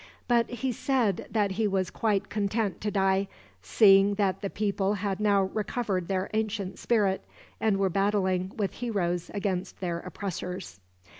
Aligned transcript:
But 0.27 0.49
he 0.49 0.71
said 0.71 1.27
that 1.29 1.51
he 1.51 1.67
was 1.67 1.91
quite 1.91 2.27
content 2.27 2.81
to 2.81 2.89
die, 2.89 3.27
seeing 3.61 4.15
that 4.15 4.41
the 4.41 4.49
people 4.49 4.95
had 4.95 5.19
now 5.19 5.43
recovered 5.43 6.07
their 6.07 6.27
ancient 6.33 6.79
spirit, 6.79 7.23
and 7.59 7.77
were 7.77 7.87
battling 7.87 8.51
with 8.57 8.73
heroes 8.73 9.29
against 9.31 9.79
their 9.79 9.99
oppressors." 9.99 10.79